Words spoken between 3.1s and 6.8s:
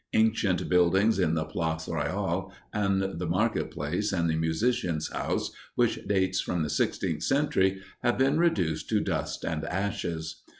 the market place and the Musicians' House, which dates from the